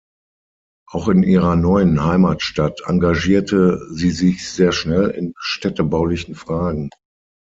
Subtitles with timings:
[0.87, 6.89] Auch in ihrer neuen Heimatstadt engagierte sie sich sehr schnell in städtebaulichen Fragen.